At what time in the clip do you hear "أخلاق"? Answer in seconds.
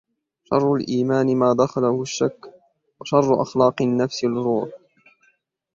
3.41-3.81